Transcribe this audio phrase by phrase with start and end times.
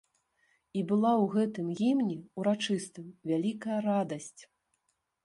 [0.79, 4.41] І была ў гэтым гімне ўрачыстым вялікая радасць.